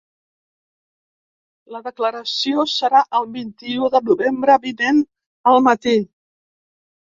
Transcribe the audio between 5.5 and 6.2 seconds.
al matí.